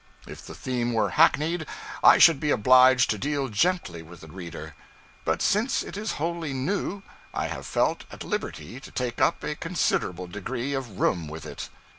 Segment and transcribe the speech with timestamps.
[0.25, 1.67] If the theme were hackneyed,
[2.03, 4.73] I should be obliged to deal gently with the reader;
[5.25, 7.03] but since it is wholly new,
[7.35, 11.69] I have felt at liberty to take up a considerable degree of room with it.